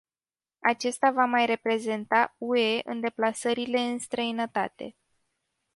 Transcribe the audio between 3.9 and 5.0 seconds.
străinătate.